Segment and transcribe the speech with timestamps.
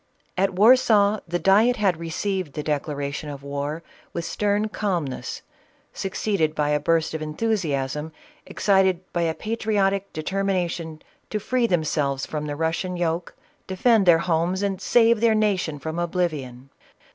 [0.35, 5.43] At Warsaw the diet had received the declaration of war with stern calmness,
[5.93, 8.11] succeeded by a burst of enthusiasm
[8.43, 13.35] excited by a patriotic determination to free themselves from the Russian yoke,
[13.67, 16.71] defend their homes, and save their nation from oblivion.